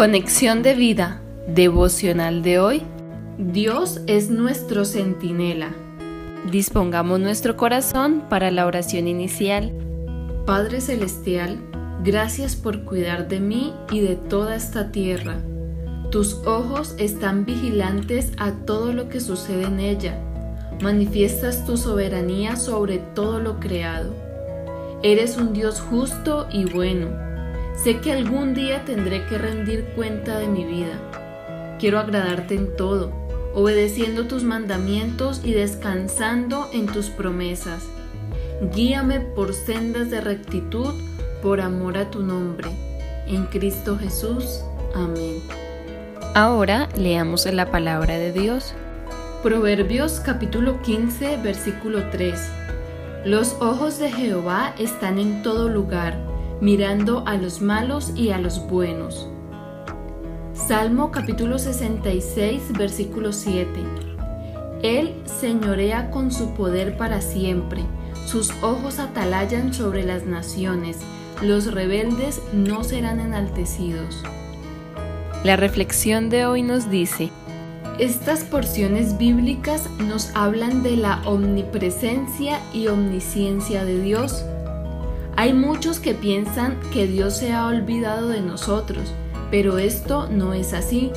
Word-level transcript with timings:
Conexión 0.00 0.62
de 0.62 0.72
vida, 0.72 1.20
devocional 1.46 2.42
de 2.42 2.58
hoy. 2.58 2.82
Dios 3.36 4.00
es 4.06 4.30
nuestro 4.30 4.86
centinela. 4.86 5.74
Dispongamos 6.50 7.20
nuestro 7.20 7.58
corazón 7.58 8.22
para 8.30 8.50
la 8.50 8.64
oración 8.64 9.06
inicial. 9.06 9.74
Padre 10.46 10.80
Celestial, 10.80 11.58
gracias 12.02 12.56
por 12.56 12.86
cuidar 12.86 13.28
de 13.28 13.40
mí 13.40 13.74
y 13.92 14.00
de 14.00 14.16
toda 14.16 14.56
esta 14.56 14.90
tierra. 14.90 15.36
Tus 16.10 16.32
ojos 16.46 16.94
están 16.96 17.44
vigilantes 17.44 18.32
a 18.38 18.52
todo 18.52 18.94
lo 18.94 19.10
que 19.10 19.20
sucede 19.20 19.64
en 19.64 19.80
ella. 19.80 20.18
Manifiestas 20.80 21.66
tu 21.66 21.76
soberanía 21.76 22.56
sobre 22.56 23.00
todo 23.14 23.38
lo 23.38 23.60
creado. 23.60 24.14
Eres 25.02 25.36
un 25.36 25.52
Dios 25.52 25.78
justo 25.78 26.48
y 26.50 26.64
bueno 26.64 27.29
Sé 27.82 27.98
que 28.00 28.12
algún 28.12 28.52
día 28.52 28.84
tendré 28.84 29.24
que 29.24 29.38
rendir 29.38 29.86
cuenta 29.96 30.38
de 30.38 30.48
mi 30.48 30.66
vida. 30.66 31.00
Quiero 31.78 31.98
agradarte 31.98 32.54
en 32.54 32.76
todo, 32.76 33.10
obedeciendo 33.54 34.26
tus 34.26 34.42
mandamientos 34.44 35.40
y 35.42 35.54
descansando 35.54 36.68
en 36.74 36.84
tus 36.84 37.08
promesas. 37.08 37.84
Guíame 38.74 39.20
por 39.20 39.54
sendas 39.54 40.10
de 40.10 40.20
rectitud 40.20 40.92
por 41.42 41.62
amor 41.62 41.96
a 41.96 42.10
tu 42.10 42.22
nombre. 42.22 42.68
En 43.26 43.46
Cristo 43.46 43.96
Jesús. 43.96 44.60
Amén. 44.94 45.42
Ahora 46.34 46.86
leamos 46.98 47.46
la 47.46 47.70
palabra 47.70 48.18
de 48.18 48.30
Dios. 48.30 48.74
Proverbios 49.42 50.20
capítulo 50.20 50.82
15 50.82 51.38
versículo 51.38 52.10
3. 52.10 52.38
Los 53.24 53.56
ojos 53.58 53.98
de 53.98 54.12
Jehová 54.12 54.74
están 54.78 55.18
en 55.18 55.42
todo 55.42 55.70
lugar 55.70 56.29
mirando 56.60 57.26
a 57.26 57.36
los 57.36 57.62
malos 57.62 58.12
y 58.14 58.30
a 58.30 58.38
los 58.38 58.66
buenos. 58.68 59.28
Salmo 60.52 61.10
capítulo 61.10 61.58
66, 61.58 62.72
versículo 62.76 63.32
7. 63.32 63.68
Él 64.82 65.14
señorea 65.24 66.10
con 66.10 66.30
su 66.30 66.54
poder 66.54 66.96
para 66.96 67.20
siempre, 67.20 67.82
sus 68.26 68.50
ojos 68.62 68.98
atalayan 68.98 69.72
sobre 69.72 70.04
las 70.04 70.26
naciones, 70.26 70.98
los 71.42 71.72
rebeldes 71.72 72.40
no 72.52 72.84
serán 72.84 73.20
enaltecidos. 73.20 74.22
La 75.44 75.56
reflexión 75.56 76.28
de 76.28 76.44
hoy 76.44 76.62
nos 76.62 76.90
dice, 76.90 77.30
estas 77.98 78.44
porciones 78.44 79.18
bíblicas 79.18 79.88
nos 80.06 80.34
hablan 80.34 80.82
de 80.82 80.96
la 80.96 81.22
omnipresencia 81.26 82.60
y 82.72 82.88
omnisciencia 82.88 83.84
de 83.84 84.00
Dios 84.00 84.44
hay 85.40 85.54
muchos 85.54 86.00
que 86.00 86.12
piensan 86.12 86.78
que 86.92 87.06
Dios 87.06 87.34
se 87.34 87.54
ha 87.54 87.66
olvidado 87.66 88.28
de 88.28 88.42
nosotros, 88.42 89.14
pero 89.50 89.78
esto 89.78 90.28
no 90.28 90.52
es 90.52 90.74
así. 90.74 91.12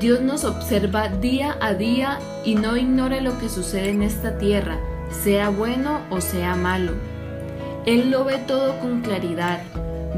Dios 0.00 0.22
nos 0.22 0.46
observa 0.46 1.08
día 1.08 1.58
a 1.60 1.74
día 1.74 2.20
y 2.42 2.54
no 2.54 2.78
ignora 2.78 3.20
lo 3.20 3.38
que 3.38 3.50
sucede 3.50 3.90
en 3.90 4.02
esta 4.02 4.38
tierra, 4.38 4.78
sea 5.10 5.50
bueno 5.50 6.00
o 6.08 6.22
sea 6.22 6.56
malo. 6.56 6.92
Él 7.84 8.10
lo 8.10 8.24
ve 8.24 8.38
todo 8.38 8.78
con 8.78 9.02
claridad, 9.02 9.60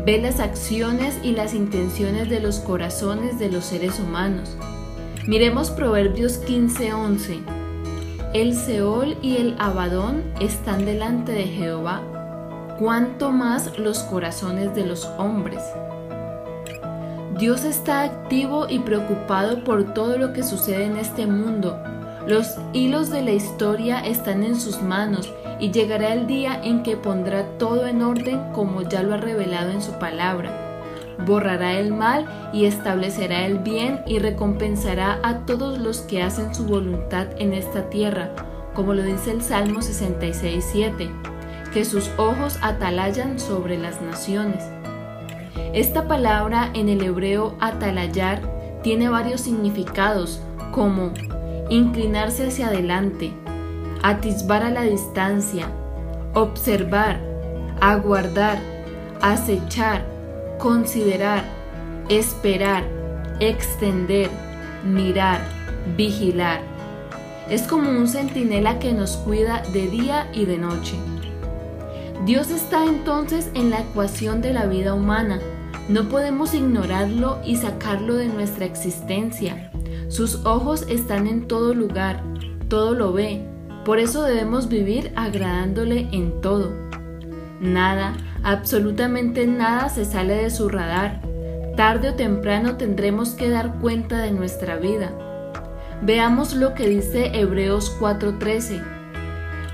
ve 0.06 0.22
las 0.22 0.38
acciones 0.38 1.18
y 1.24 1.32
las 1.32 1.52
intenciones 1.52 2.30
de 2.30 2.38
los 2.38 2.60
corazones 2.60 3.40
de 3.40 3.50
los 3.50 3.64
seres 3.64 3.98
humanos. 3.98 4.56
Miremos 5.26 5.72
Proverbios 5.72 6.38
15:11. 6.46 7.40
El 8.34 8.54
Seol 8.54 9.16
y 9.20 9.38
el 9.38 9.56
Abadón 9.58 10.22
están 10.38 10.84
delante 10.84 11.32
de 11.32 11.48
Jehová 11.48 12.02
cuanto 12.82 13.30
más 13.30 13.78
los 13.78 14.00
corazones 14.00 14.74
de 14.74 14.84
los 14.84 15.04
hombres. 15.16 15.62
Dios 17.38 17.64
está 17.64 18.02
activo 18.02 18.66
y 18.68 18.80
preocupado 18.80 19.62
por 19.62 19.94
todo 19.94 20.18
lo 20.18 20.32
que 20.32 20.42
sucede 20.42 20.86
en 20.86 20.96
este 20.96 21.28
mundo. 21.28 21.80
Los 22.26 22.56
hilos 22.72 23.08
de 23.08 23.22
la 23.22 23.30
historia 23.30 24.00
están 24.00 24.42
en 24.42 24.58
sus 24.58 24.82
manos 24.82 25.32
y 25.60 25.70
llegará 25.70 26.12
el 26.12 26.26
día 26.26 26.60
en 26.60 26.82
que 26.82 26.96
pondrá 26.96 27.56
todo 27.56 27.86
en 27.86 28.02
orden 28.02 28.52
como 28.52 28.82
ya 28.82 29.04
lo 29.04 29.14
ha 29.14 29.18
revelado 29.18 29.70
en 29.70 29.80
su 29.80 29.92
palabra. 30.00 30.50
Borrará 31.24 31.78
el 31.78 31.92
mal 31.92 32.26
y 32.52 32.64
establecerá 32.64 33.46
el 33.46 33.60
bien 33.60 34.00
y 34.08 34.18
recompensará 34.18 35.20
a 35.22 35.46
todos 35.46 35.78
los 35.78 36.00
que 36.00 36.20
hacen 36.20 36.52
su 36.52 36.64
voluntad 36.64 37.28
en 37.38 37.52
esta 37.52 37.90
tierra, 37.90 38.30
como 38.74 38.92
lo 38.92 39.04
dice 39.04 39.30
el 39.30 39.40
Salmo 39.40 39.82
66.7 39.82 41.31
que 41.72 41.84
sus 41.84 42.10
ojos 42.16 42.58
atalayan 42.62 43.38
sobre 43.38 43.78
las 43.78 44.00
naciones. 44.00 44.62
Esta 45.72 46.06
palabra 46.06 46.70
en 46.74 46.88
el 46.88 47.02
hebreo 47.02 47.56
atalayar 47.60 48.40
tiene 48.82 49.08
varios 49.08 49.40
significados 49.40 50.40
como 50.72 51.12
inclinarse 51.70 52.48
hacia 52.48 52.68
adelante, 52.68 53.32
atisbar 54.02 54.62
a 54.64 54.70
la 54.70 54.82
distancia, 54.82 55.68
observar, 56.34 57.20
aguardar, 57.80 58.58
acechar, 59.20 60.04
considerar, 60.58 61.44
esperar, 62.08 62.84
extender, 63.40 64.28
mirar, 64.84 65.40
vigilar. 65.96 66.60
Es 67.48 67.62
como 67.62 67.90
un 67.90 68.08
centinela 68.08 68.78
que 68.78 68.92
nos 68.92 69.16
cuida 69.18 69.62
de 69.72 69.88
día 69.88 70.28
y 70.32 70.44
de 70.44 70.58
noche. 70.58 70.96
Dios 72.24 72.52
está 72.52 72.84
entonces 72.86 73.50
en 73.54 73.70
la 73.70 73.80
ecuación 73.80 74.42
de 74.42 74.52
la 74.52 74.66
vida 74.66 74.94
humana. 74.94 75.40
No 75.88 76.08
podemos 76.08 76.54
ignorarlo 76.54 77.40
y 77.44 77.56
sacarlo 77.56 78.14
de 78.14 78.28
nuestra 78.28 78.64
existencia. 78.64 79.72
Sus 80.06 80.46
ojos 80.46 80.86
están 80.88 81.26
en 81.26 81.48
todo 81.48 81.74
lugar, 81.74 82.22
todo 82.68 82.94
lo 82.94 83.12
ve. 83.12 83.44
Por 83.84 83.98
eso 83.98 84.22
debemos 84.22 84.68
vivir 84.68 85.12
agradándole 85.16 86.08
en 86.12 86.40
todo. 86.40 86.70
Nada, 87.60 88.16
absolutamente 88.44 89.48
nada 89.48 89.88
se 89.88 90.04
sale 90.04 90.36
de 90.36 90.50
su 90.50 90.68
radar. 90.68 91.22
Tarde 91.76 92.10
o 92.10 92.14
temprano 92.14 92.76
tendremos 92.76 93.30
que 93.30 93.50
dar 93.50 93.80
cuenta 93.80 94.18
de 94.18 94.30
nuestra 94.30 94.76
vida. 94.76 95.10
Veamos 96.02 96.54
lo 96.54 96.74
que 96.74 96.88
dice 96.88 97.32
Hebreos 97.34 97.96
4:13 97.98 99.01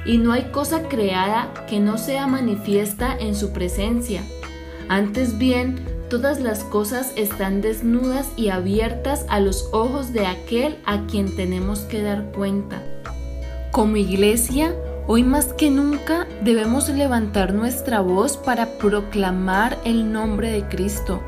y 0.04 0.18
no 0.18 0.32
hay 0.32 0.44
cosa 0.50 0.82
creada 0.88 1.52
que 1.68 1.80
no 1.80 1.98
sea 1.98 2.26
manifiesta 2.26 3.16
en 3.18 3.34
su 3.34 3.52
presencia. 3.52 4.22
Antes 4.88 5.38
bien, 5.38 5.84
todas 6.08 6.40
las 6.40 6.64
cosas 6.64 7.12
están 7.16 7.60
desnudas 7.60 8.30
y 8.36 8.48
abiertas 8.48 9.26
a 9.28 9.40
los 9.40 9.68
ojos 9.72 10.12
de 10.12 10.26
aquel 10.26 10.78
a 10.86 11.06
quien 11.06 11.36
tenemos 11.36 11.80
que 11.80 12.02
dar 12.02 12.32
cuenta. 12.32 12.82
Como 13.70 13.96
iglesia, 13.96 14.74
hoy 15.06 15.22
más 15.22 15.52
que 15.52 15.70
nunca 15.70 16.26
debemos 16.42 16.88
levantar 16.88 17.52
nuestra 17.52 18.00
voz 18.00 18.36
para 18.36 18.78
proclamar 18.78 19.78
el 19.84 20.10
nombre 20.10 20.50
de 20.50 20.66
Cristo, 20.68 21.22